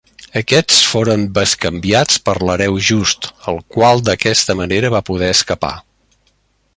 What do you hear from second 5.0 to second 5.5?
poder